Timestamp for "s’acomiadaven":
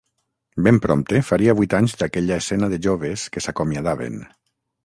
3.49-4.19